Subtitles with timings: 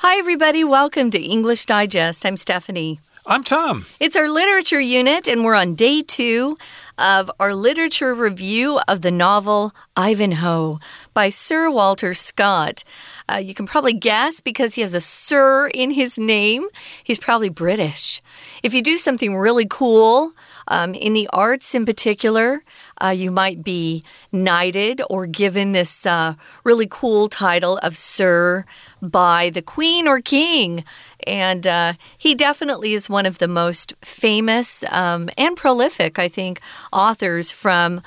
[0.00, 0.62] Hi, everybody.
[0.62, 2.26] Welcome to English Digest.
[2.26, 3.00] I'm Stephanie.
[3.26, 3.86] I'm Tom.
[3.98, 6.58] It's our literature unit, and we're on day two
[6.98, 10.80] of our literature review of the novel Ivanhoe
[11.14, 12.84] by Sir Walter Scott.
[13.26, 16.68] Uh, you can probably guess because he has a Sir in his name.
[17.02, 18.20] He's probably British.
[18.62, 20.32] If you do something really cool,
[20.68, 22.62] um, in the arts in particular,
[23.02, 26.34] uh, you might be knighted or given this uh,
[26.64, 28.66] really cool title of Sir
[29.10, 30.84] by the Queen or King.
[31.26, 36.60] And uh, he definitely is one of the most famous um, and prolific, I think,
[36.92, 38.02] authors from.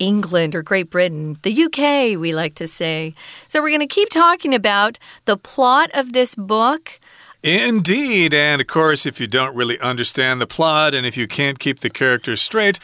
[0.00, 3.14] England or Great Britain, the UK, we like to say.
[3.46, 6.98] So, we're going to keep talking about the plot of this book.
[7.44, 8.32] Indeed.
[8.32, 11.80] And of course, if you don't really understand the plot and if you can't keep
[11.80, 12.80] the characters straight,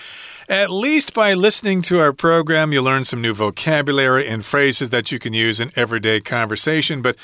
[0.51, 5.13] at least by listening to our program, you learn some new vocabulary and phrases that
[5.13, 7.03] you can use in everyday conversation.
[7.03, 7.15] But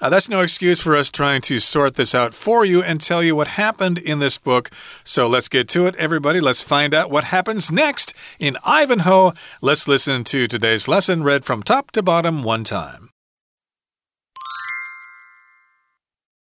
[0.00, 3.24] uh, that's no excuse for us trying to sort this out for you and tell
[3.24, 4.70] you what happened in this book.
[5.02, 6.38] So let's get to it, everybody.
[6.38, 9.32] Let's find out what happens next in Ivanhoe.
[9.60, 13.10] Let's listen to today's lesson read from top to bottom one time.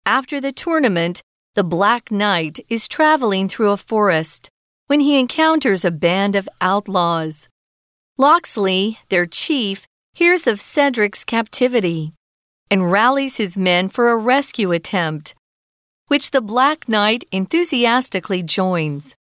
[0.05, 1.21] After the tournament,
[1.55, 4.49] the Black Knight is traveling through a forest
[4.87, 7.47] when he encounters a band of outlaws.
[8.17, 12.13] Locksley, their chief, hears of Cedric's captivity
[12.69, 15.35] and rallies his men for a rescue attempt,
[16.07, 19.15] which the Black Knight enthusiastically joins.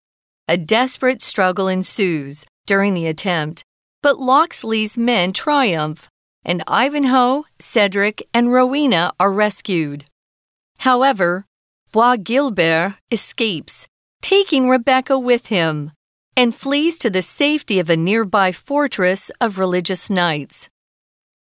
[0.48, 3.62] A desperate struggle ensues during the attempt,
[4.02, 6.08] but Locksley's men triumph,
[6.44, 10.04] and Ivanhoe, Cedric, and Rowena are rescued.
[10.78, 11.44] However,
[11.92, 13.79] Bois Guilbert escapes,
[14.22, 15.92] taking Rebecca with him,
[16.36, 20.68] and flees to the safety of a nearby fortress of religious knights.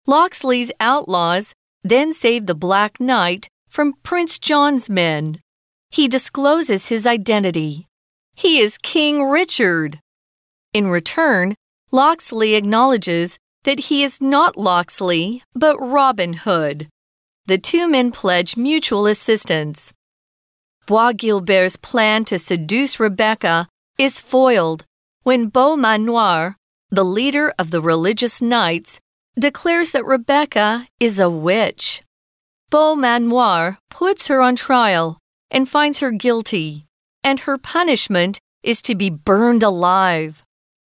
[0.08, 1.54] Locksley's outlaws
[1.84, 5.40] then save the Black Knight from Prince John's men.
[5.90, 7.88] He discloses his identity.
[8.36, 10.00] He is King Richard.
[10.74, 11.56] In return,
[11.92, 16.88] Locksley acknowledges that he is not Locksley, but Robin Hood
[17.48, 19.94] the two men pledge mutual assistance.
[20.86, 24.86] Bois Guilbert's plan to seduce Rebecca is foiled
[25.24, 26.58] when Beaumanoir,
[26.92, 29.00] the leader of the religious knights,
[29.40, 32.04] declares that Rebecca is a witch.
[32.70, 35.18] Beaumanoir puts her on trial
[35.50, 36.86] and finds her guilty,
[37.24, 40.44] and her punishment is to be burned alive.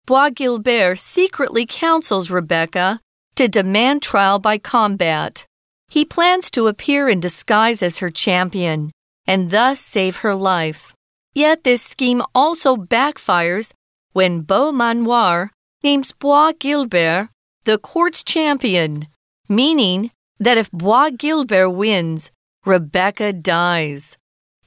[0.08, 3.00] Bois Guilbert secretly counsels Rebecca
[3.36, 5.46] to demand trial by combat.
[5.88, 8.90] He plans to appear in disguise as her champion
[9.26, 10.96] and thus save her life.
[11.34, 13.74] Yet this scheme also backfires
[14.12, 15.50] when Beaumanoir
[15.84, 17.30] names Bois Guilbert
[17.66, 19.08] the court's champion,
[19.48, 22.32] meaning that if Bois Guilbert wins,
[22.66, 24.18] Rebecca dies.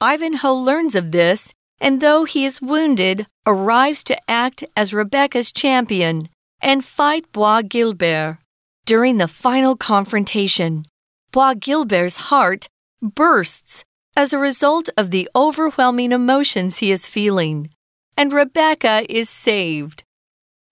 [0.01, 6.29] Ivanhoe learns of this and though he is wounded, arrives to act as Rebecca's champion
[6.59, 8.39] and fight Bois Guilbert.
[8.85, 10.85] During the final confrontation,
[11.31, 12.67] Bois Guilbert's heart
[13.01, 13.83] bursts
[14.17, 17.69] as a result of the overwhelming emotions he is feeling,
[18.17, 20.03] and Rebecca is saved.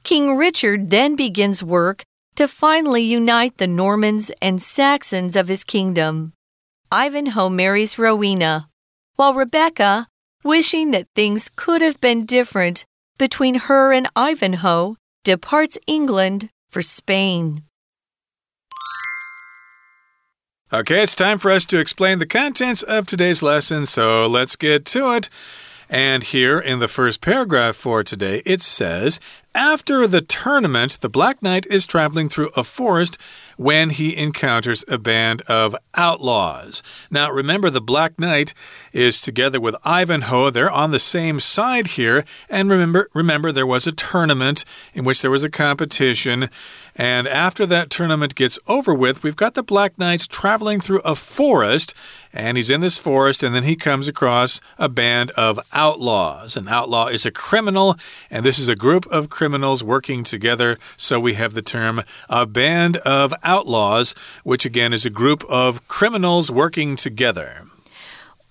[0.02, 2.04] King Richard then begins work
[2.38, 6.34] to finally unite the Normans and Saxons of his kingdom.
[6.92, 8.68] Ivanhoe marries Rowena,
[9.16, 10.08] while Rebecca,
[10.44, 12.84] wishing that things could have been different
[13.20, 17.62] between her and Ivanhoe, departs England for Spain.
[20.76, 24.84] Okay, it's time for us to explain the contents of today's lesson, so let's get
[24.88, 25.30] to it.
[25.90, 29.18] And here in the first paragraph for today, it says
[29.54, 33.18] After the tournament, the Black Knight is traveling through a forest
[33.56, 36.84] when he encounters a band of outlaws.
[37.10, 38.54] Now, remember, the Black Knight
[38.92, 40.50] is together with Ivanhoe.
[40.50, 42.26] They're on the same side here.
[42.50, 46.50] And remember, remember, there was a tournament in which there was a competition.
[46.96, 51.16] And after that tournament gets over with, we've got the Black Knight traveling through a
[51.16, 51.94] forest.
[52.34, 56.56] And he's in this forest, and then he comes across a band of outlaws.
[56.56, 57.96] An outlaw is a criminal,
[58.30, 60.78] and this is a group of criminals working together.
[60.98, 65.88] So we have the term a band of outlaws, which again is a group of
[65.88, 67.68] criminals working together.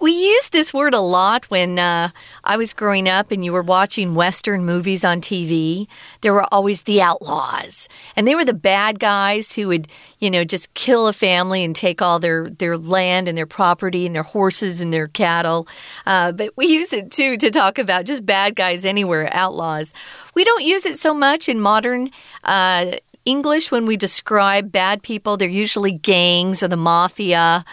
[0.00, 2.11] We used this word a lot when uh,
[2.43, 5.87] I was growing up and you were watching Western movies on TV.
[6.20, 9.87] There were always the outlaws, and they were the bad guys who would,
[10.19, 14.05] you know, just kill a family and take all their, their land and their property
[14.05, 15.69] and their horses and their cattle.
[16.06, 19.93] Uh, but we use it too to talk about just bad guys anywhere, outlaws.
[20.35, 22.11] We don't use it so much in modern.
[22.43, 22.93] Uh,
[23.25, 27.64] English, when we describe bad people, they're usually gangs or the mafia.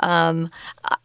[0.00, 0.50] Um,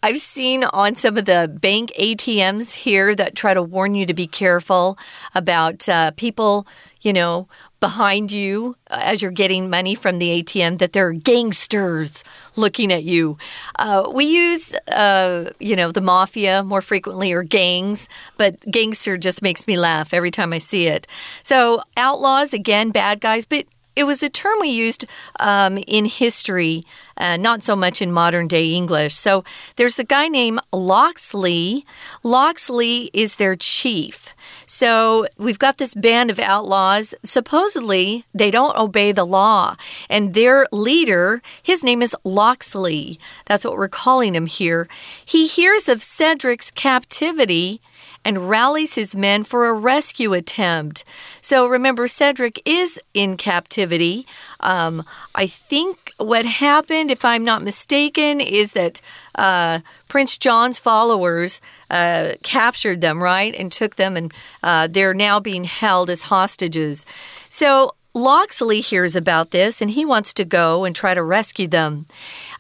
[0.04, 4.14] I've seen on some of the bank ATMs here that try to warn you to
[4.14, 4.98] be careful
[5.36, 6.68] about uh, people,
[7.02, 7.48] you know,
[7.80, 12.24] behind you as you're getting money from the ATM that there are gangsters
[12.56, 13.38] looking at you.
[13.78, 19.42] Uh, we use, uh, you know, the mafia more frequently or gangs, but gangster just
[19.42, 21.08] makes me laugh every time I see it.
[21.44, 23.66] So, outlaws, again, bad guys, but
[24.00, 25.06] it was a term we used
[25.42, 26.86] um, in history,
[27.18, 29.14] uh, not so much in modern day English.
[29.14, 29.44] So
[29.76, 31.86] there's a guy named Locksley.
[32.24, 34.34] Locksley is their chief.
[34.66, 37.14] So we've got this band of outlaws.
[37.26, 39.76] Supposedly, they don't obey the law.
[40.10, 43.20] And their leader, his name is Locksley.
[43.48, 44.88] That's what we're calling him here.
[45.26, 47.82] He hears of Cedric's captivity
[48.26, 51.04] and rallies his men for a rescue attempt.
[51.42, 54.26] So remember, Cedric is in captivity.
[54.60, 55.06] Um,
[55.36, 59.02] I think what happened, if I'm not mistaken, is that
[59.36, 65.40] uh, Prince John's followers uh, captured them, right, and took them, and uh, they're now
[65.40, 67.06] being held as hostages.
[67.48, 72.08] So Locksley hears about this and he wants to go and try to rescue them.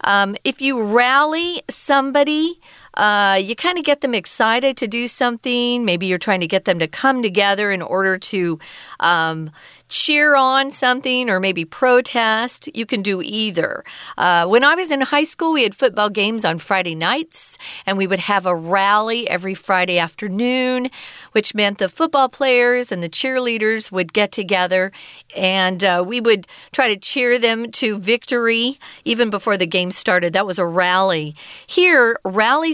[0.03, 2.59] Um, if you rally somebody,
[2.95, 5.86] uh, you kind of get them excited to do something.
[5.86, 8.59] Maybe you're trying to get them to come together in order to
[9.00, 9.51] um,
[9.88, 12.69] cheer on something or maybe protest.
[12.75, 13.83] You can do either.
[14.18, 17.97] Uh, when I was in high school, we had football games on Friday nights, and
[17.97, 20.89] we would have a rally every Friday afternoon,
[21.31, 24.92] which meant the football players and the cheerleaders would get together
[25.35, 30.33] and uh, we would try to cheer them to victory even before the game started.
[30.33, 31.35] That was a rally.
[31.68, 32.18] Here,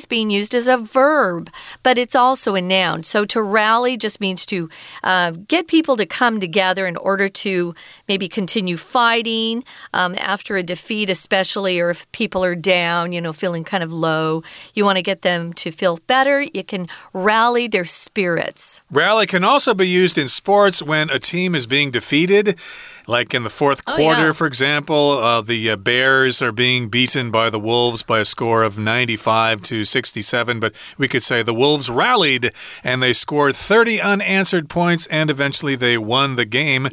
[0.05, 1.49] rally's being used as a verb,
[1.83, 3.03] but it's also a noun.
[3.03, 4.69] So to rally just means to
[5.03, 7.73] uh, get people to come together in order to
[8.07, 9.63] maybe continue fighting
[9.93, 13.91] um, after a defeat, especially, or if people are down, you know, feeling kind of
[13.91, 14.43] low.
[14.73, 16.41] You want to get them to feel better.
[16.41, 18.83] You can rally their spirits.
[18.91, 22.59] Rally can also be used in sports when a team is being defeated.
[23.07, 24.33] Like in the fourth oh, quarter, yeah.
[24.33, 28.63] for example, uh, the uh, Bears are being beaten by the Wolves by a score
[28.63, 30.59] of 95 to 67.
[30.59, 32.51] But we could say the Wolves rallied
[32.83, 36.89] and they scored 30 unanswered points and eventually they won the game.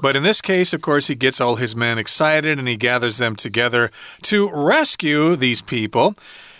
[0.00, 3.18] But in this case, of course, he gets all his men excited and he gathers
[3.18, 3.90] them together
[4.22, 6.14] to rescue these people.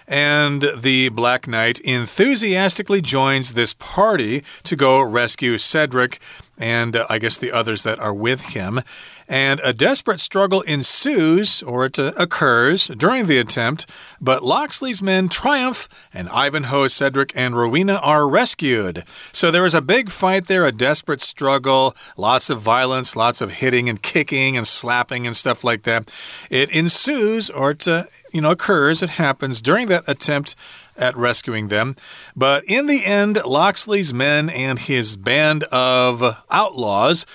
[0.06, 6.20] And the Black Knight enthusiastically joins this party to go rescue Cedric
[6.58, 8.80] and uh, I guess the others that are with him.
[9.28, 13.90] And a desperate struggle ensues, or it uh, occurs, during the attempt,
[14.20, 19.02] but Locksley's men triumph, and Ivanhoe, Cedric, and Rowena are rescued.
[19.32, 23.54] So there is a big fight there, a desperate struggle, lots of violence, lots of
[23.54, 26.12] hitting and kicking and slapping and stuff like that.
[26.48, 30.54] It ensues, or it, uh, you know, occurs, it happens during that attempt
[30.96, 31.96] at rescuing them.
[32.34, 37.26] But in the end, Locksley's men and his band of outlaws.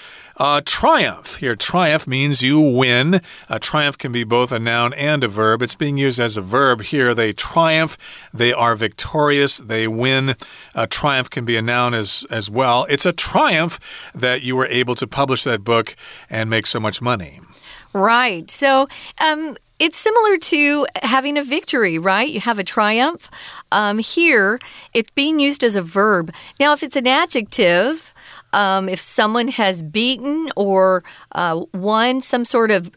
[0.42, 1.36] Uh, triumph.
[1.36, 3.22] Here, triumph means you win.
[3.48, 5.62] A triumph can be both a noun and a verb.
[5.62, 7.14] It's being used as a verb here.
[7.14, 8.28] They triumph.
[8.34, 9.60] They are victorious.
[9.60, 10.36] They win.
[10.74, 12.88] A triumph can be a noun as, as well.
[12.90, 15.96] It's a triumph that you were able to publish that book
[16.28, 17.40] and make so much money.
[17.94, 18.50] Right.
[18.50, 18.88] So,
[19.20, 22.30] um, it's similar to having a victory, right?
[22.30, 23.30] You have a triumph.
[23.72, 24.60] Um, here,
[24.96, 26.34] it's being used as a verb.
[26.60, 28.12] Now, if it's an adjective,
[28.54, 31.04] um, if someone has beaten or
[31.34, 32.92] uh, won some sort of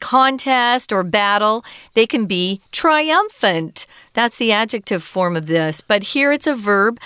[0.00, 3.86] contest or battle, they can be triumphant.
[4.12, 5.80] That's the adjective form of this.
[5.80, 6.98] But here it's a verb.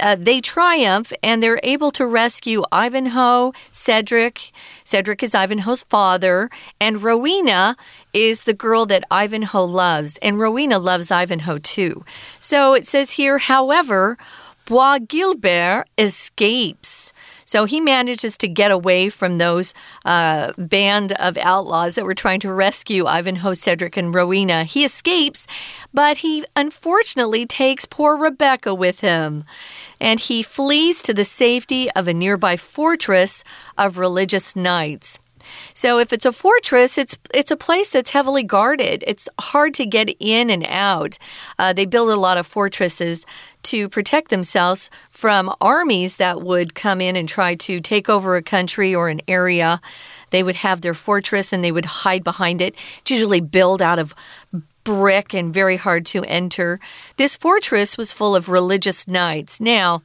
[0.00, 4.50] Uh, they triumph and they're able to rescue Ivanhoe, Cedric.
[4.84, 6.50] Cedric is Ivanhoe's father,
[6.80, 7.76] and Rowena
[8.12, 10.18] is the girl that Ivanhoe loves.
[10.18, 12.04] And Rowena loves Ivanhoe too.
[12.40, 14.16] So it says here, however,
[14.66, 17.12] Bois Guilbert escapes.
[17.48, 19.72] So he manages to get away from those
[20.04, 24.64] uh, band of outlaws that were trying to rescue Ivanhoe, Cedric, and Rowena.
[24.64, 25.46] He escapes,
[25.94, 29.44] but he unfortunately takes poor Rebecca with him.
[29.98, 33.42] And he flees to the safety of a nearby fortress
[33.78, 35.18] of religious knights.
[35.74, 39.04] So if it's a fortress, it's it's a place that's heavily guarded.
[39.06, 41.18] It's hard to get in and out.
[41.58, 43.26] Uh, they build a lot of fortresses
[43.64, 48.42] to protect themselves from armies that would come in and try to take over a
[48.42, 49.80] country or an area.
[50.30, 52.74] They would have their fortress and they would hide behind it.
[53.00, 54.14] It's usually built out of
[54.84, 56.80] brick and very hard to enter.
[57.18, 59.60] This fortress was full of religious knights.
[59.60, 60.00] Now,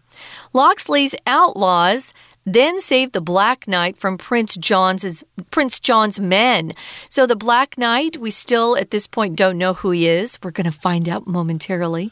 [0.52, 2.14] Locksley's outlaws
[2.46, 6.74] then saved the Black Knight from Prince John's Prince John's men.
[7.10, 10.38] So the Black Knight, we still at this point don't know who he is.
[10.42, 12.12] We're going to find out momentarily.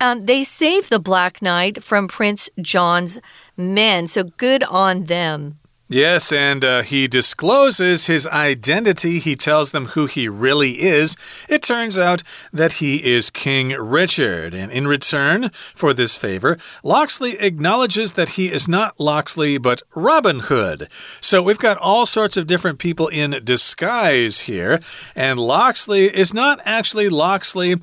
[0.00, 3.20] Um, they saved the Black Knight from Prince John's
[3.56, 4.08] men.
[4.08, 5.58] So good on them.
[5.86, 9.18] Yes, and uh, he discloses his identity.
[9.18, 11.14] He tells them who he really is.
[11.46, 12.22] It turns out
[12.54, 14.54] that he is King Richard.
[14.54, 20.40] And in return for this favor, Locksley acknowledges that he is not Locksley, but Robin
[20.40, 20.88] Hood.
[21.20, 24.80] So we've got all sorts of different people in disguise here.
[25.14, 27.76] And Locksley is not actually Locksley.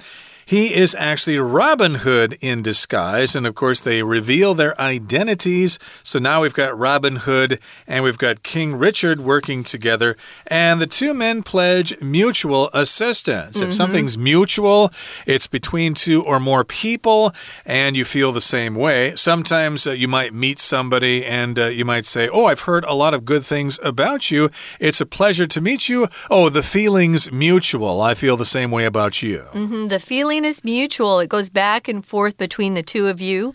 [0.45, 3.35] He is actually Robin Hood in disguise.
[3.35, 5.79] And of course, they reveal their identities.
[6.03, 10.15] So now we've got Robin Hood and we've got King Richard working together.
[10.47, 13.57] And the two men pledge mutual assistance.
[13.57, 13.67] Mm -hmm.
[13.67, 13.71] If mm-hmm.
[13.71, 14.91] something's mutual,
[15.25, 17.31] it's between two or more people,
[17.65, 19.15] and you feel the same way.
[19.15, 22.93] Sometimes uh, you might meet somebody and uh, you might say, Oh, I've heard a
[22.93, 24.49] lot of good things about you.
[24.79, 26.07] It's a pleasure to meet you.
[26.29, 28.11] Oh, the feeling's mutual.
[28.11, 29.43] I feel the same way about you.
[29.53, 29.89] Mm -hmm.
[29.89, 33.53] The feeling is mutual, it goes back and forth between the two of you.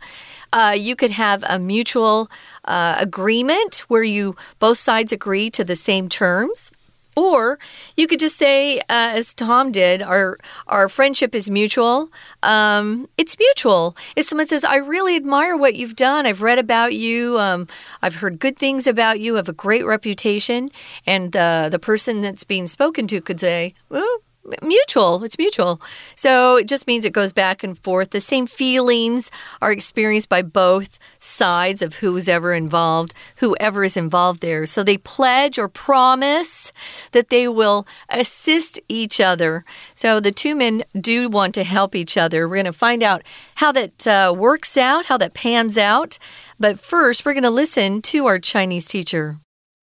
[0.52, 2.30] Uh, you could have a mutual
[2.64, 6.70] uh, agreement where you both sides agree to the same terms.
[7.18, 7.58] Or
[7.96, 12.10] you could just say, uh, as Tom did, our our friendship is mutual.
[12.42, 13.96] Um, it's mutual.
[14.16, 16.26] If someone says, "I really admire what you've done.
[16.26, 17.38] I've read about you.
[17.38, 17.68] Um,
[18.02, 19.36] I've heard good things about you.
[19.36, 20.70] Have a great reputation,"
[21.06, 24.18] and uh, the person that's being spoken to could say, "Well,
[24.62, 25.24] mutual.
[25.24, 25.80] It's mutual.
[26.14, 28.10] So it just means it goes back and forth.
[28.10, 34.40] The same feelings are experienced by both sides of who's ever involved, whoever is involved
[34.40, 34.66] there.
[34.66, 36.72] So they pledge or promise
[37.12, 39.64] that they will assist each other.
[39.94, 42.48] So the two men do want to help each other.
[42.48, 43.22] We're going to find out
[43.56, 46.18] how that uh, works out, how that pans out.
[46.58, 49.38] But first, we're going to listen to our Chinese teacher.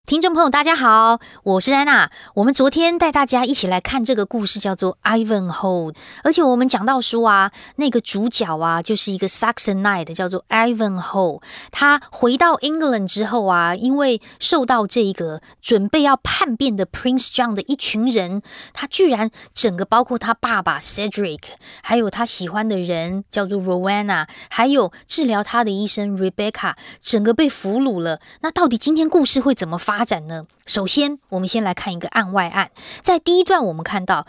[0.08, 2.10] 听众朋友，大家好，我是安娜。
[2.32, 5.94] 我们昨天带大家一起来看这个故事，叫做 Ivanhoe。
[6.24, 11.42] 而且我们讲到说啊，那个主角啊，就是一个 Saxon Knight，叫做 Ivanhoe。
[11.70, 18.40] 他回到 England 之后啊，因为受到这一个准备要叛变的 Prince John 的一群人，
[18.72, 21.40] 他居然整个包括他爸爸 Cedric，
[21.82, 28.20] 还有他喜欢的人叫做 Rowena，还有治疗他的医生 Rebecca，整个被俘虏了。
[28.40, 29.97] 那到底今天故事会怎么发？
[29.98, 30.46] 发展呢？
[30.64, 32.70] 首先，我们先来看一个案外案。
[33.02, 34.28] 在第一段，我们看到，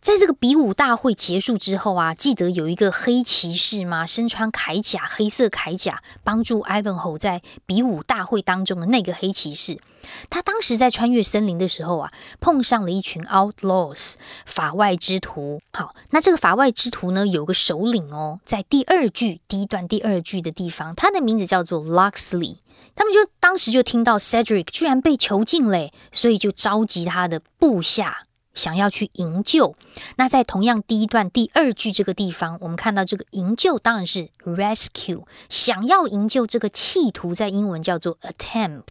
[0.00, 4.06] 在这个比武大会结束之后啊，记得有一个黑骑士吗？
[4.06, 9.78] 身穿铠甲，黑色铠甲，帮助 Ivan 哦在比武大会当中的那个黑骑士。
[10.30, 14.14] 他当时在穿越森林的时候啊，碰上了一群 outlaws
[14.46, 15.60] 法外之徒。
[15.72, 22.58] 好，那这个法外之徒呢，有个首领哦，在第二句第一段第二句的地方，他的名字叫做 Locksley。
[22.94, 28.22] 他们就当时就听到 Cedric 居然被囚禁嘞，所以就召集他的部下，
[28.58, 29.74] 想要去营救。
[30.16, 38.82] 那在同样第一段第二句这个地方，我们看到这个营救当然是 rescue，想要营救这个企图，在英文叫做 attempt，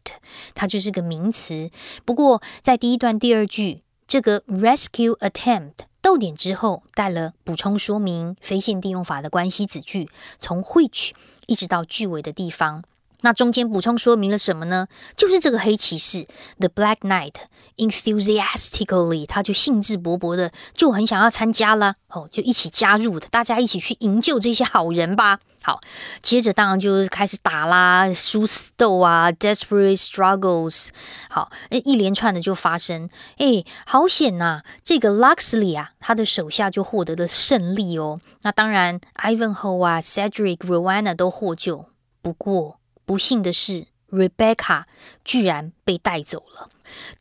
[0.56, 1.70] 它就是个名词。
[2.06, 10.10] 不过在第一段第二句这个 rescue attempt 逗点之后带了补充说明非限定用法的关系子句，
[10.40, 11.12] 从 which
[11.46, 12.84] 一直到句尾的地方。
[13.22, 14.88] 那中间补充说明了什么呢？
[15.16, 16.28] 就是这个黑骑士
[16.60, 17.34] ，The Black Knight
[17.78, 25.40] enthusiastically，他就兴致勃勃的就很想要参加了哦，就一起加入的，大家一起去营救这些好人吧。
[25.64, 25.82] 好，
[26.22, 30.90] 接着当然就是开始打啦，殊死斗啊，desperate struggles。
[31.30, 33.10] 好，一连串的就发生。
[33.38, 34.62] 哎，好险呐！
[34.82, 38.18] 这个 Luxley 啊，他的手下就获得了胜利哦。
[38.44, 41.88] 那当然，Ivanhoe 啊，Cedric、Rowena 都获救。
[42.22, 44.84] 不过，不幸的是，Rebecca
[45.24, 46.70] 居然被带走了。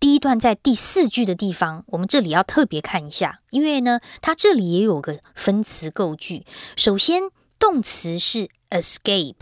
[0.00, 6.44] 第一段在第四句的地方，我们这里要特别看一下，因为呢，它这里也有个分词构句。
[6.76, 7.22] 首先，
[7.60, 9.36] 动词是 escape。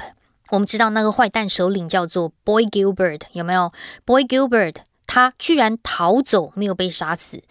[0.50, 3.72] 我们知道那个坏蛋首领叫做 Boy Gilbert，有没有
[4.04, 7.42] ？Boy Gilbert 他居然逃走，没有被杀死。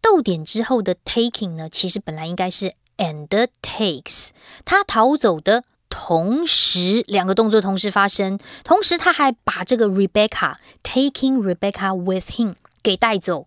[0.00, 3.28] 逗点之后的 taking 呢，其实本来应该是 and
[3.60, 4.30] takes，
[4.64, 5.64] 他逃走的。
[5.88, 8.38] 同时，两个动作同时发生。
[8.64, 13.46] 同时，他还把这个 Rebecca taking Rebecca with him 给带走。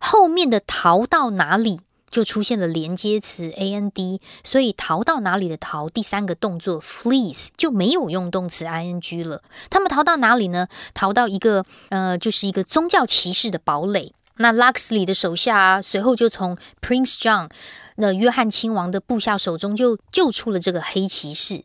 [0.00, 9.42] 后面的逃到哪里就出现了连接词 and，所以逃到哪里的逃，第三个动作 flees 就没有用动词 ing 了。
[9.70, 10.68] 他们逃到哪里呢？
[10.92, 14.12] 逃到一个呃，就是一个宗教骑士的堡垒。
[14.36, 17.48] 那 Luxley 的手下随后就从 Prince John。
[17.96, 21.62] 那约翰亲王的部下手中就救出了这个黑骑士，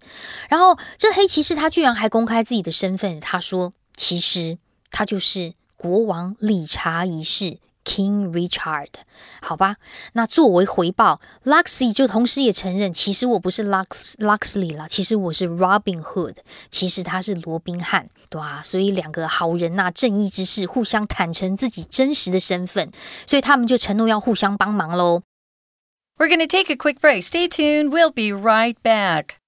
[0.50, 4.58] 然后这黑骑士他居然还公开自己的身份，他说：“其实
[4.92, 7.60] 他就是国王理查一世。
[7.86, 8.90] King Richard，
[9.42, 9.78] 好吧，
[10.14, 16.36] 那作为回报，Luxy 就同时也承认，其实我不是 Lux Luxley 了，其实我是 Robin Hood，
[16.70, 18.62] 其实他是罗宾汉，对吧？
[18.64, 22.92] 所以两个好人呐，正义之士互相坦诚自己真实的身份，
[23.26, 25.24] 所以他们就承诺要互相帮忙喽。
[26.20, 27.24] We're going to take a quick break.
[27.24, 27.94] Stay tuned.
[27.94, 29.40] We'll be right back.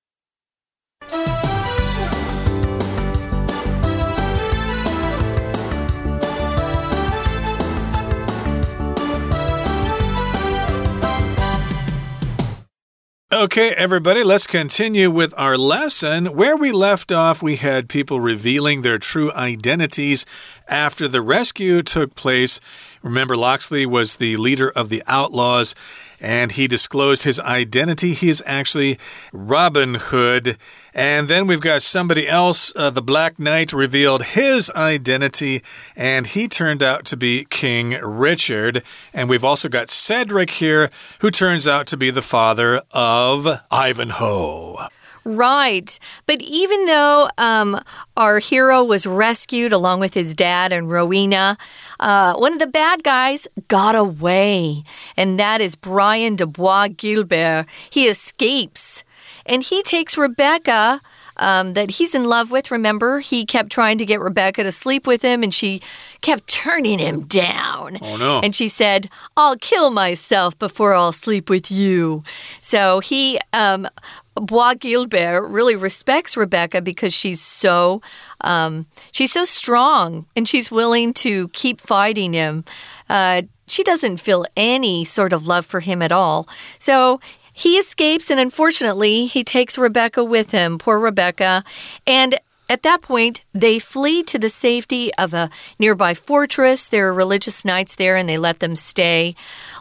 [13.34, 16.26] Okay, everybody, let's continue with our lesson.
[16.36, 20.26] Where we left off, we had people revealing their true identities
[20.68, 22.60] after the rescue took place.
[23.04, 25.74] Remember, Locksley was the leader of the outlaws
[26.20, 28.14] and he disclosed his identity.
[28.14, 29.00] He is actually
[29.34, 30.58] Robin Hood.
[30.94, 35.64] And then we've got somebody else, uh, the Black Knight, revealed his identity,
[35.96, 38.84] and he turned out to be King Richard.
[39.14, 40.92] And we've also got Cedric here,
[41.22, 44.90] who turns out to be the father of Ivanhoe.
[45.24, 46.00] Right.
[46.26, 47.82] But even though um,
[48.18, 51.58] our hero was rescued along with his dad and Rowena,
[52.00, 54.84] uh, one of the bad guys got away.
[55.16, 57.68] And that is Brian de Bois Guilbert.
[57.90, 59.04] He escapes
[59.46, 61.02] and he takes Rebecca
[61.38, 62.72] um, that he's in love with.
[62.72, 65.82] Remember, he kept trying to get Rebecca to sleep with him, and she
[66.22, 67.98] kept turning him down.
[68.02, 68.42] Oh, no.
[68.42, 72.24] And she said, I'll kill myself before I'll sleep with you.
[72.62, 73.88] So he, um,
[74.36, 78.02] Bois Guilbert really respects Rebecca because she's so
[78.42, 82.64] um, she's so strong and she's willing to keep fighting him.
[83.10, 86.48] Uh, she doesn't feel any sort of love for him at all.
[86.80, 87.20] So
[87.54, 90.78] he escapes, and unfortunately, he takes Rebecca with him.
[90.78, 91.64] Poor Rebecca.
[92.08, 92.40] And
[92.72, 96.88] at that point, they flee to the safety of a nearby fortress.
[96.88, 99.36] There are religious knights there, and they let them stay.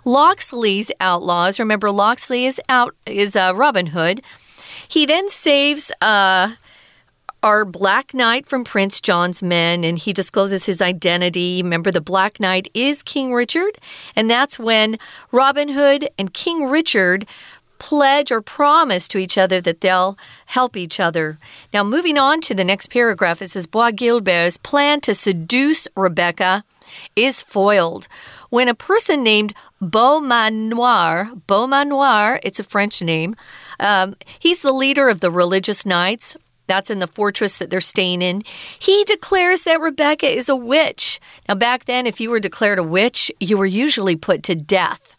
[0.05, 1.61] Locksley's outlaws.
[1.61, 4.23] Remember, Locksley is out is uh, Robin Hood.
[4.89, 5.93] He then saves.
[6.03, 6.55] Uh,
[7.43, 11.63] our Black Knight from Prince John's men, and he discloses his identity.
[11.63, 13.79] Remember, the Black Knight is King Richard,
[14.15, 14.99] and that's when
[15.33, 17.25] Robin Hood and King Richard
[17.81, 20.17] pledge or promise to each other that they'll
[20.47, 21.39] help each other.
[21.73, 26.63] Now, moving on to the next paragraph, it says Bois Guilbert's plan to seduce Rebecca
[27.17, 28.07] is foiled.
[28.51, 33.35] When a person named Beaumanoir, Beaumanoir, it's a French name,
[33.81, 36.37] um, he's the leader of the religious knights.
[36.67, 38.45] That's in the fortress that they're staying in.
[38.79, 41.19] He declares that Rebecca is a witch.
[41.49, 45.17] Now, back then, if you were declared a witch, you were usually put to death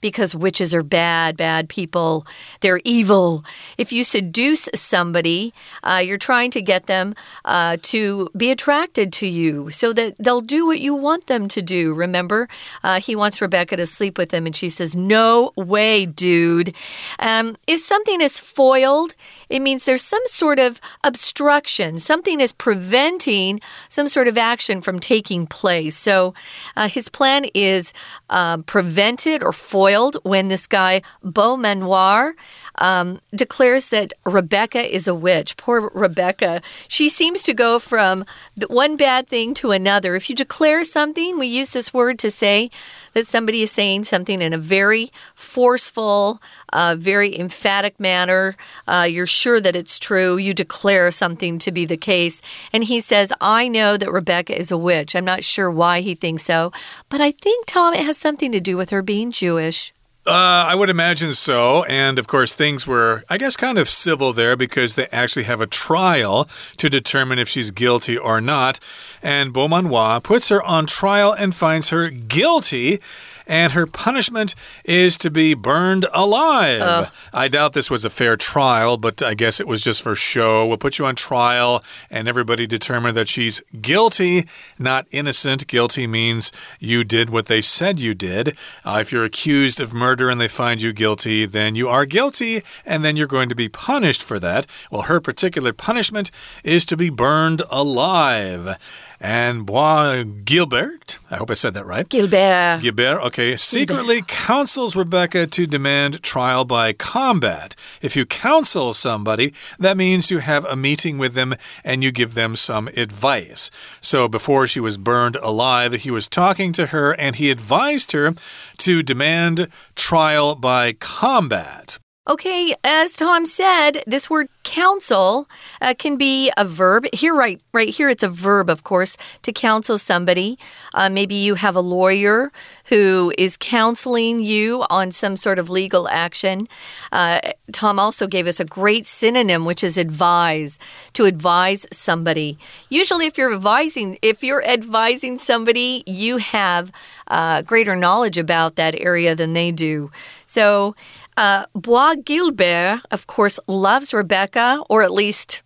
[0.00, 2.26] because witches are bad, bad people.
[2.60, 3.44] They're evil.
[3.78, 5.52] If you seduce somebody,
[5.82, 10.40] uh, you're trying to get them uh, to be attracted to you so that they'll
[10.40, 11.94] do what you want them to do.
[11.94, 12.48] Remember,
[12.82, 16.74] uh, he wants Rebecca to sleep with him, and she says, No way, dude.
[17.18, 19.14] Um, if something is foiled,
[19.48, 21.98] it means there's some sort of obstruction.
[21.98, 25.96] Something is preventing some sort of action from taking place.
[25.96, 26.34] So
[26.76, 27.92] uh, his plan is
[28.30, 32.34] um, prevented or foiled foiled when this guy, Beaumanoir,
[32.76, 35.56] um, declares that Rebecca is a witch.
[35.56, 36.60] Poor Rebecca.
[36.88, 38.24] She seems to go from
[38.66, 40.16] one bad thing to another.
[40.16, 42.70] If you declare something, we use this word to say
[43.12, 48.56] that somebody is saying something in a very forceful, uh, very emphatic manner.
[48.88, 50.36] Uh, you're sure that it's true.
[50.36, 52.42] You declare something to be the case.
[52.72, 55.14] And he says, I know that Rebecca is a witch.
[55.14, 56.72] I'm not sure why he thinks so,
[57.08, 59.83] but I think, Tom, it has something to do with her being Jewish.
[60.26, 61.84] Uh, I would imagine so.
[61.84, 65.60] And of course, things were, I guess, kind of civil there because they actually have
[65.60, 66.44] a trial
[66.78, 68.80] to determine if she's guilty or not.
[69.22, 73.00] And Beaumanoir puts her on trial and finds her guilty
[73.46, 74.54] and her punishment
[74.84, 76.80] is to be burned alive.
[76.80, 77.06] Uh.
[77.32, 80.66] I doubt this was a fair trial, but I guess it was just for show.
[80.66, 84.46] We'll put you on trial, and everybody determined that she's guilty,
[84.78, 85.66] not innocent.
[85.66, 88.56] Guilty means you did what they said you did.
[88.84, 92.62] Uh, if you're accused of murder and they find you guilty, then you are guilty,
[92.86, 94.66] and then you're going to be punished for that.
[94.90, 96.30] Well, her particular punishment
[96.62, 98.76] is to be burned alive.
[99.20, 102.08] And Bois Guilbert, I hope I said that right.
[102.08, 102.80] Gilbert.
[102.82, 104.28] Gilbert, okay, secretly Gilbert.
[104.28, 107.74] counsels Rebecca to demand trial by combat.
[108.02, 112.34] If you counsel somebody, that means you have a meeting with them and you give
[112.34, 113.70] them some advice.
[114.00, 118.34] So before she was burned alive, he was talking to her and he advised her
[118.78, 121.98] to demand trial by combat.
[122.26, 125.46] Okay, as Tom said, this word counsel
[125.82, 127.04] uh, can be a verb.
[127.12, 130.58] Here, right, right here, it's a verb, of course, to counsel somebody.
[130.94, 132.50] Uh, maybe you have a lawyer
[132.86, 136.66] who is counseling you on some sort of legal action.
[137.12, 137.40] Uh,
[137.72, 140.78] Tom also gave us a great synonym, which is advise.
[141.12, 142.56] To advise somebody.
[142.88, 146.90] Usually, if you're advising, if you're advising somebody, you have
[147.28, 150.10] uh, greater knowledge about that area than they do.
[150.46, 150.96] So.
[151.36, 155.62] Uh, Bois Guilbert, of course, loves Rebecca, or at least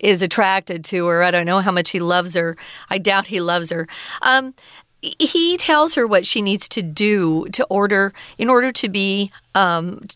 [0.00, 1.22] is attracted to her.
[1.22, 2.56] I don't know how much he loves her.
[2.90, 3.86] I doubt he loves her.
[4.22, 4.54] Um,
[5.00, 10.06] he tells her what she needs to do to order in order to be um,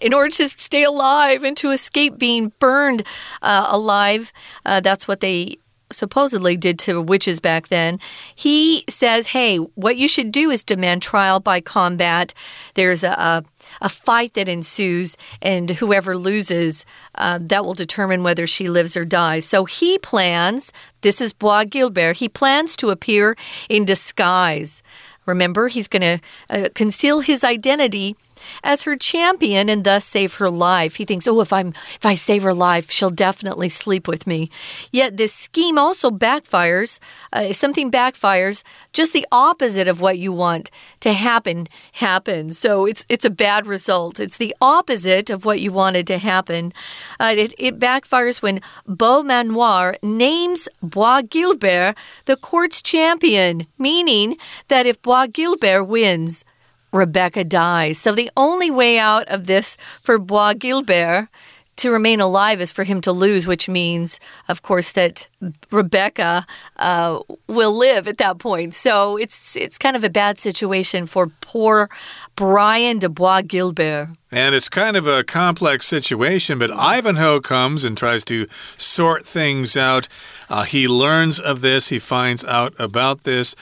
[0.00, 3.02] in order to stay alive and to escape being burned
[3.40, 4.32] uh, alive.
[4.64, 5.58] Uh, that's what they
[5.92, 8.00] supposedly did to witches back then.
[8.34, 12.34] He says, hey, what you should do is demand trial by combat.
[12.74, 13.44] There's a, a,
[13.80, 19.04] a fight that ensues, and whoever loses, uh, that will determine whether she lives or
[19.04, 19.44] dies.
[19.44, 23.36] So he plans, this is Bois Guilbert, he plans to appear
[23.68, 24.82] in disguise.
[25.24, 28.16] Remember, he's going to uh, conceal his identity
[28.62, 30.96] as her champion and thus save her life.
[30.96, 34.50] He thinks, "Oh, if I'm if I save her life, she'll definitely sleep with me."
[34.90, 36.98] Yet this scheme also backfires.
[37.32, 42.58] Uh, something backfires, just the opposite of what you want to happen happens.
[42.58, 44.20] So it's it's a bad result.
[44.20, 46.72] It's the opposite of what you wanted to happen.
[47.18, 54.36] Uh, it, it backfires when Beaumanoir names Bois Guilbert the court's champion, meaning
[54.68, 56.44] that if Bois Guilbert wins,
[56.92, 57.98] Rebecca dies.
[57.98, 61.28] So the only way out of this for Bois Guilbert
[61.76, 65.28] to remain alive is for him to lose, which means, of course, that
[65.70, 68.74] Rebecca uh, will live at that point.
[68.74, 71.88] So it's it's kind of a bad situation for poor
[72.36, 74.08] Brian de Bois Guilbert.
[74.30, 79.76] And it's kind of a complex situation, but Ivanhoe comes and tries to sort things
[79.76, 80.08] out.
[80.48, 83.54] Uh, he learns of this, he finds out about this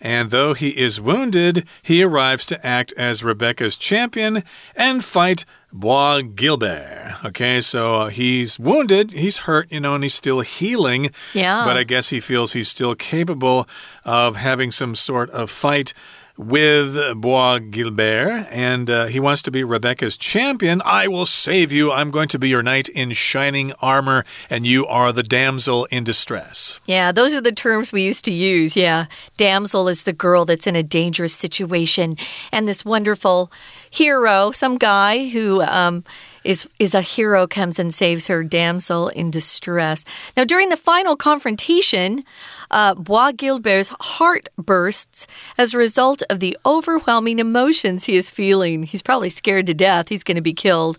[0.00, 4.44] and though he is wounded, he arrives to act as Rebecca's champion
[4.76, 7.24] and fight Bois Guilbert.
[7.24, 11.10] Okay, so uh, he's wounded, he's hurt, you know, and he's still healing.
[11.34, 11.64] Yeah.
[11.64, 13.68] But I guess he feels he's still capable
[14.04, 15.92] of having some sort of fight
[16.38, 20.80] with Bois Guilbert, and uh, he wants to be Rebecca's champion.
[20.84, 21.90] I will save you.
[21.90, 26.04] I'm going to be your knight in shining armor, and you are the damsel in
[26.04, 26.80] distress.
[26.86, 28.76] Yeah, those are the terms we used to use.
[28.76, 29.06] Yeah.
[29.36, 32.16] Damsel is the girl that's in a dangerous situation,
[32.52, 33.50] and this wonderful
[33.90, 35.60] hero, some guy who.
[35.62, 36.04] Um,
[36.44, 40.04] is is a hero comes and saves her damsel in distress.
[40.36, 42.24] Now during the final confrontation,
[42.70, 48.82] uh, Bois Guilbert's heart bursts as a result of the overwhelming emotions he is feeling.
[48.82, 50.08] He's probably scared to death.
[50.08, 50.98] He's going to be killed.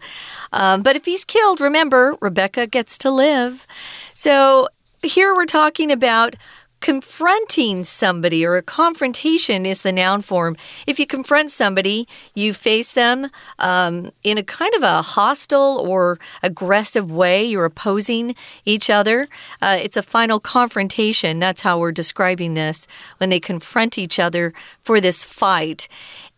[0.52, 3.68] Um, but if he's killed, remember, Rebecca gets to live.
[4.16, 4.68] So
[5.04, 6.36] here we're talking about
[6.80, 10.56] confronting somebody or a confrontation is the noun form.
[10.88, 16.20] If you confront somebody, you face them um, in a kind of a hostile or
[16.42, 17.44] aggressive way.
[17.44, 19.28] You're opposing each other.
[19.62, 21.40] Uh, it's a final confrontation.
[21.40, 22.88] That's how we're describing this
[23.18, 25.88] when they confront each other for this fight.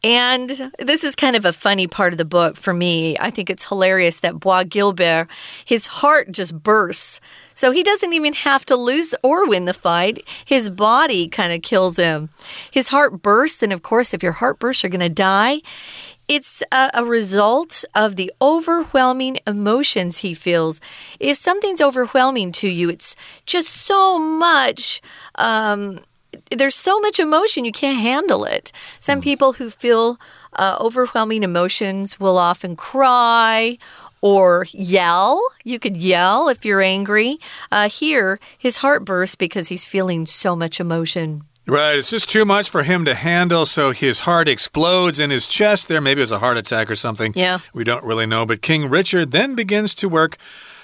[0.04, 3.16] And this is kind of a funny part of the book for me.
[3.20, 5.28] I think it's hilarious that Bois Guilbert,
[5.64, 7.22] his heart just bursts.
[7.54, 10.28] So he doesn't even have to lose or win the fight.
[10.44, 12.30] His body kind of kills him.
[12.72, 15.62] His heart bursts, and of course, if your heart bursts, you're going to die.
[16.28, 20.80] It's a, a, result of the overwhelming emotions he feels.
[21.20, 25.02] If something's overwhelming to you, it's just so much.
[25.36, 26.00] Um,
[26.56, 28.72] there's so much emotion, you can't handle it.
[29.00, 29.24] Some mm.
[29.24, 30.20] people who feel
[30.54, 33.78] uh, overwhelming emotions will often cry
[34.22, 35.42] or yell.
[35.64, 37.38] You could yell if you're angry.
[37.72, 41.44] Uh, here, his heart bursts because he's feeling so much emotion.
[41.68, 45.48] Right, it's just too much for him to handle, so his heart explodes in his
[45.48, 46.02] chest there.
[46.02, 47.34] Maybe it was a heart attack or something.
[47.36, 47.60] Yeah.
[47.74, 48.46] We don't really know.
[48.46, 50.38] But King Richard then begins to work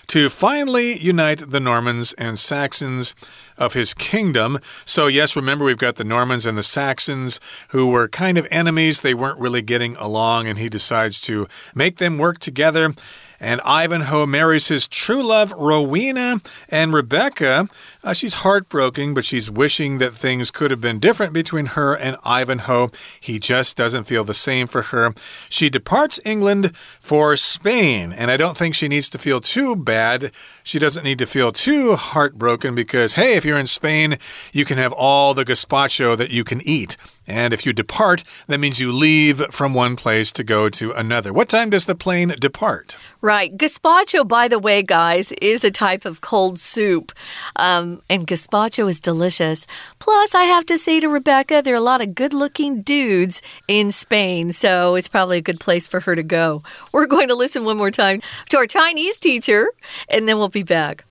[0.07, 3.15] to finally unite the Normans and Saxons
[3.58, 4.60] of his kingdom.
[4.86, 7.39] So, yes, remember, we've got the Normans and the Saxons
[7.70, 9.02] who were kind of enemies.
[9.02, 12.93] They weren't really getting along, and he decides to make them work together.
[13.39, 16.41] And Ivanhoe marries his true love, Rowena.
[16.69, 17.69] And Rebecca,
[18.04, 22.17] uh, she's heartbroken, but she's wishing that things could have been different between her and
[22.26, 22.89] Ivanhoe.
[23.19, 25.13] He just doesn't feel the same for her.
[25.50, 28.12] She departs England for Spain.
[28.12, 30.32] And I don't think she needs to feel too bad.
[30.63, 34.17] She doesn't need to feel too heartbroken because, hey, if you're in Spain,
[34.52, 36.97] you can have all the gazpacho that you can eat.
[37.28, 41.34] And if you depart, that means you leave from one place to go to another.
[41.34, 42.98] What time does the plane depart?
[43.20, 43.56] Right.
[43.58, 47.12] Gazpacho, by the way, guys, is a type of cold soup.
[47.58, 49.68] Um, and gazpacho is delicious.
[50.00, 53.42] Plus, I have to say to Rebecca, there are a lot of good looking dudes
[53.68, 56.63] in Spain, so it's probably a good place for her to go.
[56.94, 59.68] We're going to listen one more time to our Chinese teacher,
[60.10, 61.07] and then we'll be back.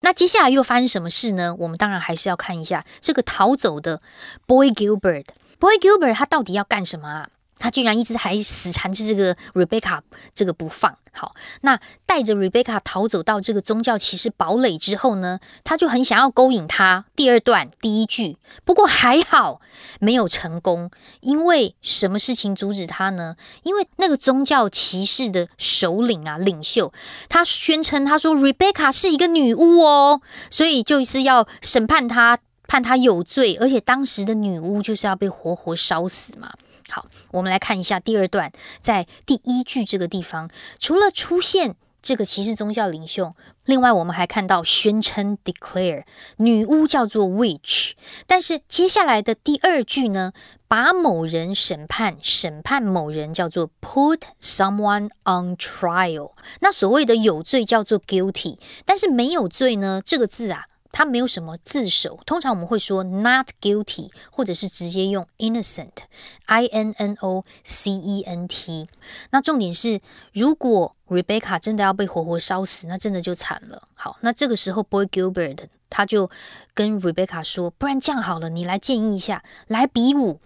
[0.00, 1.54] 那接下来又发生什么事呢？
[1.58, 4.00] 我们当然还是要看一下这个逃走的
[4.46, 5.26] Boy Gilbert。
[5.58, 7.28] Boy Gilbert 他到底要干什么啊？
[7.60, 10.00] 他居然一直还死缠着这个 Rebecca
[10.34, 10.96] 这个不放。
[11.12, 17.04] 好，那带着 Rebecca 逃走到这个宗教骑士堡垒之后呢，他就很想要勾引她。
[17.16, 19.60] 第二段第一句，不过还好
[19.98, 20.88] 没有成功，
[21.20, 23.34] 因为什么事情阻止他呢？
[23.64, 26.92] 因为那个宗教骑士的首领啊，领袖，
[27.28, 36.52] 他宣称他说 Rebecca 是一个女巫哦，所以就是要审判他，判他有罪，而且当时的女巫就是要被活活烧死嘛。
[36.90, 38.50] 好，我们来看一下第二段，
[38.80, 43.32] 在第一句这个地方，除了出现这个骑士宗教领袖，
[43.64, 46.04] 另外我们还看到宣称 declare
[46.38, 47.92] 女巫叫做 witch，
[48.26, 50.32] 但是接下来的第二句呢，
[50.66, 56.32] 把某人审判，审判某人叫做 put someone on trial。
[56.60, 60.64] 那所谓的有罪叫做 guilty，但是没有罪呢，这个字啊。
[60.92, 68.88] 他没有什么自首，通常我们会说 not guilty，或者是直接用 innocent，i n n o c e n t。
[69.30, 70.00] 那重点是，
[70.32, 73.82] 如果 Rebecca 真的要被活活烧死，那真的就惨了。
[73.94, 76.30] 好，那这个时候 Boy Gilbert 他就
[76.74, 80.40] 跟 Rebecca 说，不然这样好了，你来建议一下，来比武，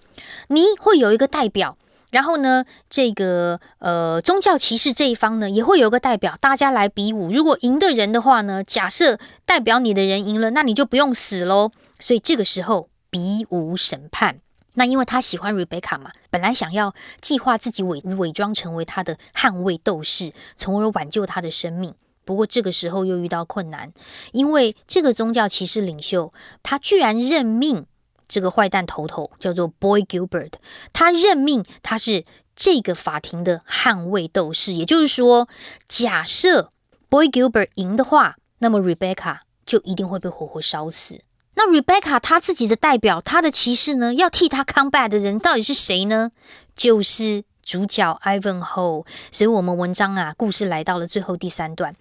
[0.48, 1.76] 你会有一个代表。
[2.14, 7.33] 然后呢，这个呃宗教骑士这一方呢，也会有个代表，大家来比武。
[7.33, 11.72] 如果赢的人的话呢，假设代表你的人赢了，那你就不用死喽。
[11.98, 14.38] 所以这个时候比武审判。
[14.74, 21.94] 那因为他喜欢 Rebecca 嘛，本来想要计划自己伪伪装成为他的捍卫斗士，从而挽救他的生命。
[22.24, 23.92] 不过这个时候又遇到困难，
[24.31, 27.87] 因为这个宗教骑士领袖他居然任命。
[28.28, 30.52] 这个坏蛋头头叫做 Boy Gilbert，
[30.92, 32.24] 他任命他是
[32.56, 34.72] 这个法庭的捍卫斗士。
[34.72, 35.48] 也就是说，
[35.88, 36.70] 假设
[37.08, 41.20] Boy Gilbert 赢的话，那么 Rebecca 就一定会被活活烧死。
[41.54, 46.30] 那 Rebecca 她自己的代表，她的骑士呢，要替她 combat 的人到底是谁呢？
[46.74, 47.44] 就是。
[47.64, 51.94] 主角 Ivanhoe，所以我们文章啊，故事来到了最后第三段。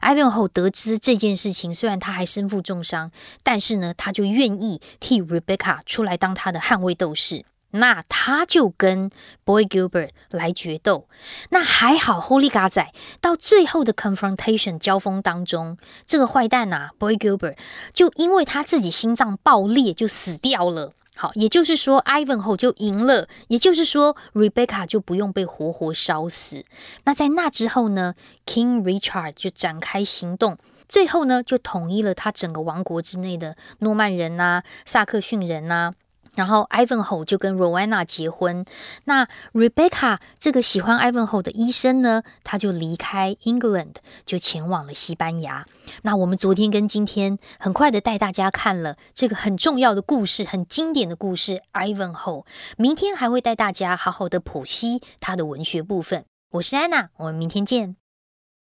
[0.00, 7.44] Ivanhoe 得知这件事情，虽然他还身负重伤，但是呢，他就愿意替 Rebecca 出来当他的捍卫斗士。
[7.74, 9.10] 那他就跟
[9.44, 11.08] Boy Gilbert 来决斗。
[11.48, 17.56] 那还好，Holy God 仔到最后的 confrontation 交锋当中，这个坏蛋呐，Boy Gilbert
[17.94, 20.92] 就因为他自己心脏爆裂，就死掉了。
[21.14, 26.64] 好，也就是说，Ivan 后就赢了，也就是说，Rebecca 就不用被活活烧死。
[27.04, 28.14] 那在那之后呢
[28.46, 30.56] ，King Richard 就展开行动，
[30.88, 35.92] 最后呢，就统一了他整个王国之内的诺曼人呐、萨克逊人呐。
[36.34, 38.64] 然后，Ivanhoe 就跟 Rowena 结婚。
[39.04, 45.66] 那 Rebecca 这个喜欢 Ivanhoe 的医生呢，他就离开 England，就前往了西班牙。
[46.02, 52.44] 那我们昨天跟今天很快的带大家看了这个很重要的故事，很经典的故事 Ivanhoe。
[52.76, 56.24] 明天还会带大家好好的剖析他的文学部分。
[56.52, 58.01] 我是安娜，我们明天见。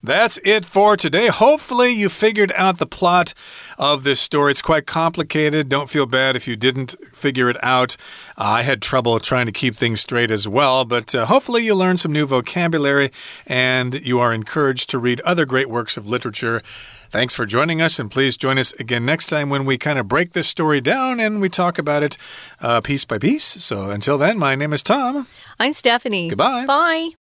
[0.00, 1.26] That's it for today.
[1.26, 3.34] Hopefully, you figured out the plot
[3.78, 4.52] of this story.
[4.52, 5.68] It's quite complicated.
[5.68, 7.96] Don't feel bad if you didn't figure it out.
[8.36, 11.74] Uh, I had trouble trying to keep things straight as well, but uh, hopefully, you
[11.74, 13.10] learned some new vocabulary
[13.44, 16.62] and you are encouraged to read other great works of literature.
[17.10, 20.06] Thanks for joining us, and please join us again next time when we kind of
[20.06, 22.16] break this story down and we talk about it
[22.60, 23.44] uh, piece by piece.
[23.44, 25.26] So until then, my name is Tom.
[25.58, 26.28] I'm Stephanie.
[26.28, 26.66] Goodbye.
[26.66, 27.18] Bye.